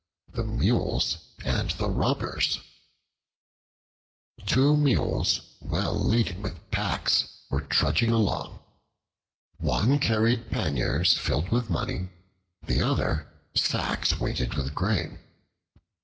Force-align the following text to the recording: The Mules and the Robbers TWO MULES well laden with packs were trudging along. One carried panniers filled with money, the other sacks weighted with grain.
The 0.31 0.43
Mules 0.43 1.19
and 1.45 1.69
the 1.69 1.87
Robbers 1.87 2.59
TWO 4.47 4.75
MULES 4.75 5.41
well 5.59 5.93
laden 5.93 6.41
with 6.41 6.71
packs 6.71 7.27
were 7.51 7.61
trudging 7.61 8.09
along. 8.09 8.57
One 9.59 9.99
carried 9.99 10.49
panniers 10.49 11.15
filled 11.19 11.49
with 11.49 11.69
money, 11.69 12.09
the 12.65 12.81
other 12.81 13.27
sacks 13.53 14.19
weighted 14.19 14.55
with 14.55 14.73
grain. 14.73 15.19